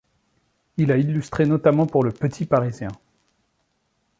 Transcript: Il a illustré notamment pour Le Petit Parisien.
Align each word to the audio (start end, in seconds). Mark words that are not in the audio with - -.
Il 0.77 0.91
a 0.91 0.97
illustré 0.97 1.45
notamment 1.45 1.85
pour 1.85 2.03
Le 2.03 2.11
Petit 2.11 2.47
Parisien. 2.47 2.89